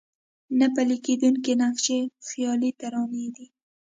[0.59, 3.47] نه پلي کېدونکي نقشې خيالي ترانې دي.